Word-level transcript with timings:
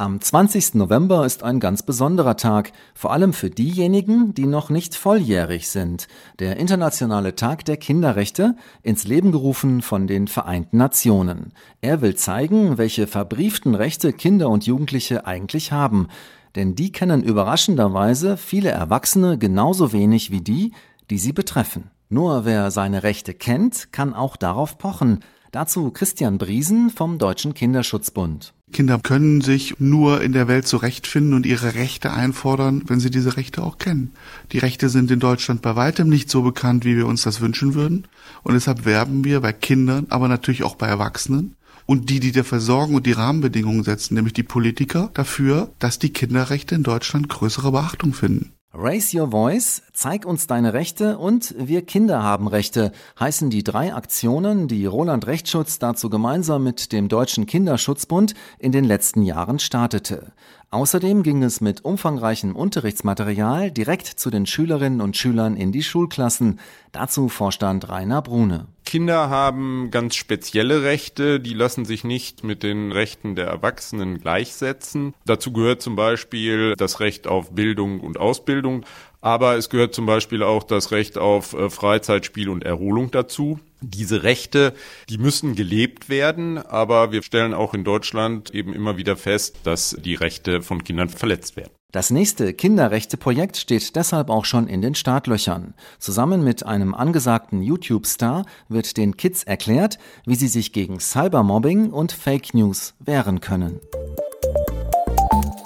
Am 0.00 0.20
20. 0.20 0.74
November 0.74 1.26
ist 1.26 1.42
ein 1.42 1.58
ganz 1.58 1.82
besonderer 1.82 2.36
Tag, 2.36 2.70
vor 2.94 3.12
allem 3.12 3.32
für 3.32 3.50
diejenigen, 3.50 4.32
die 4.32 4.46
noch 4.46 4.70
nicht 4.70 4.94
volljährig 4.94 5.68
sind. 5.68 6.06
Der 6.38 6.56
Internationale 6.56 7.34
Tag 7.34 7.64
der 7.64 7.78
Kinderrechte, 7.78 8.54
ins 8.84 9.08
Leben 9.08 9.32
gerufen 9.32 9.82
von 9.82 10.06
den 10.06 10.28
Vereinten 10.28 10.76
Nationen. 10.76 11.52
Er 11.80 12.00
will 12.00 12.14
zeigen, 12.14 12.78
welche 12.78 13.08
verbrieften 13.08 13.74
Rechte 13.74 14.12
Kinder 14.12 14.50
und 14.50 14.66
Jugendliche 14.66 15.26
eigentlich 15.26 15.72
haben. 15.72 16.06
Denn 16.54 16.76
die 16.76 16.92
kennen 16.92 17.24
überraschenderweise 17.24 18.36
viele 18.36 18.70
Erwachsene 18.70 19.36
genauso 19.36 19.92
wenig 19.92 20.30
wie 20.30 20.42
die, 20.42 20.74
die 21.10 21.18
sie 21.18 21.32
betreffen. 21.32 21.90
Nur 22.08 22.44
wer 22.44 22.70
seine 22.70 23.02
Rechte 23.02 23.34
kennt, 23.34 23.92
kann 23.92 24.14
auch 24.14 24.36
darauf 24.36 24.78
pochen. 24.78 25.24
Dazu 25.50 25.90
Christian 25.90 26.38
Briesen 26.38 26.88
vom 26.90 27.18
Deutschen 27.18 27.52
Kinderschutzbund. 27.52 28.54
Kinder 28.72 28.98
können 28.98 29.40
sich 29.40 29.78
nur 29.78 30.20
in 30.22 30.32
der 30.32 30.48
Welt 30.48 30.66
zurechtfinden 30.66 31.34
und 31.34 31.46
ihre 31.46 31.74
Rechte 31.74 32.12
einfordern, 32.12 32.82
wenn 32.86 33.00
sie 33.00 33.10
diese 33.10 33.36
Rechte 33.36 33.62
auch 33.62 33.78
kennen. 33.78 34.12
Die 34.52 34.58
Rechte 34.58 34.88
sind 34.88 35.10
in 35.10 35.20
Deutschland 35.20 35.62
bei 35.62 35.74
weitem 35.74 36.08
nicht 36.08 36.30
so 36.30 36.42
bekannt, 36.42 36.84
wie 36.84 36.96
wir 36.96 37.06
uns 37.06 37.22
das 37.22 37.40
wünschen 37.40 37.74
würden. 37.74 38.06
Und 38.42 38.54
deshalb 38.54 38.84
werben 38.84 39.24
wir 39.24 39.40
bei 39.40 39.52
Kindern, 39.52 40.06
aber 40.10 40.28
natürlich 40.28 40.62
auch 40.62 40.76
bei 40.76 40.86
Erwachsenen 40.86 41.56
und 41.88 42.10
die, 42.10 42.20
die 42.20 42.32
dafür 42.32 42.60
sorgen 42.60 42.94
und 42.94 43.06
die 43.06 43.12
Rahmenbedingungen 43.12 43.82
setzen, 43.82 44.14
nämlich 44.14 44.34
die 44.34 44.42
Politiker, 44.42 45.10
dafür, 45.14 45.70
dass 45.78 45.98
die 45.98 46.12
Kinderrechte 46.12 46.74
in 46.74 46.82
Deutschland 46.82 47.30
größere 47.30 47.72
Beachtung 47.72 48.12
finden. 48.12 48.52
Raise 48.74 49.18
Your 49.18 49.30
Voice, 49.30 49.82
zeig 49.94 50.26
uns 50.26 50.46
deine 50.46 50.74
Rechte 50.74 51.16
und 51.16 51.54
wir 51.58 51.80
Kinder 51.86 52.22
haben 52.22 52.46
Rechte 52.46 52.92
heißen 53.18 53.48
die 53.48 53.64
drei 53.64 53.94
Aktionen, 53.94 54.68
die 54.68 54.84
Roland 54.84 55.26
Rechtsschutz 55.26 55.78
dazu 55.78 56.10
gemeinsam 56.10 56.64
mit 56.64 56.92
dem 56.92 57.08
Deutschen 57.08 57.46
Kinderschutzbund 57.46 58.34
in 58.58 58.70
den 58.70 58.84
letzten 58.84 59.22
Jahren 59.22 59.58
startete. 59.58 60.32
Außerdem 60.70 61.22
ging 61.22 61.42
es 61.42 61.62
mit 61.62 61.86
umfangreichem 61.86 62.54
Unterrichtsmaterial 62.54 63.70
direkt 63.70 64.06
zu 64.06 64.28
den 64.28 64.44
Schülerinnen 64.44 65.00
und 65.00 65.16
Schülern 65.16 65.56
in 65.56 65.72
die 65.72 65.82
Schulklassen. 65.82 66.60
Dazu 66.92 67.30
Vorstand 67.30 67.88
Rainer 67.88 68.20
Brune. 68.20 68.66
Kinder 68.88 69.28
haben 69.28 69.90
ganz 69.90 70.16
spezielle 70.16 70.82
Rechte, 70.82 71.40
die 71.40 71.52
lassen 71.52 71.84
sich 71.84 72.04
nicht 72.04 72.42
mit 72.42 72.62
den 72.62 72.90
Rechten 72.90 73.34
der 73.34 73.46
Erwachsenen 73.46 74.18
gleichsetzen. 74.18 75.12
Dazu 75.26 75.52
gehört 75.52 75.82
zum 75.82 75.94
Beispiel 75.94 76.74
das 76.74 76.98
Recht 76.98 77.26
auf 77.26 77.50
Bildung 77.50 78.00
und 78.00 78.16
Ausbildung, 78.16 78.86
aber 79.20 79.58
es 79.58 79.68
gehört 79.68 79.94
zum 79.94 80.06
Beispiel 80.06 80.42
auch 80.42 80.62
das 80.62 80.90
Recht 80.90 81.18
auf 81.18 81.52
äh, 81.52 81.68
Freizeit, 81.68 82.24
Spiel 82.24 82.48
und 82.48 82.64
Erholung 82.64 83.10
dazu. 83.10 83.60
Diese 83.82 84.22
Rechte, 84.22 84.72
die 85.10 85.18
müssen 85.18 85.54
gelebt 85.54 86.08
werden, 86.08 86.56
aber 86.56 87.12
wir 87.12 87.22
stellen 87.22 87.52
auch 87.52 87.74
in 87.74 87.84
Deutschland 87.84 88.54
eben 88.54 88.72
immer 88.72 88.96
wieder 88.96 89.16
fest, 89.18 89.56
dass 89.64 89.98
die 90.02 90.14
Rechte 90.14 90.62
von 90.62 90.82
Kindern 90.82 91.10
verletzt 91.10 91.56
werden. 91.56 91.77
Das 91.90 92.10
nächste 92.10 92.52
Kinderrechte-Projekt 92.52 93.56
steht 93.56 93.96
deshalb 93.96 94.28
auch 94.28 94.44
schon 94.44 94.68
in 94.68 94.82
den 94.82 94.94
Startlöchern. 94.94 95.72
Zusammen 95.98 96.44
mit 96.44 96.66
einem 96.66 96.94
angesagten 96.94 97.62
YouTube-Star 97.62 98.44
wird 98.68 98.98
den 98.98 99.16
Kids 99.16 99.42
erklärt, 99.42 99.96
wie 100.26 100.34
sie 100.34 100.48
sich 100.48 100.74
gegen 100.74 101.00
Cybermobbing 101.00 101.90
und 101.90 102.12
Fake 102.12 102.52
News 102.52 102.92
wehren 102.98 103.40
können. 103.40 103.80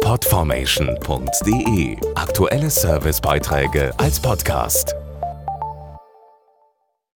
Podformation.de 0.01 1.97
Aktuelle 2.15 2.71
Servicebeiträge 2.71 3.93
als 3.99 4.21
Podcast. 4.21 4.95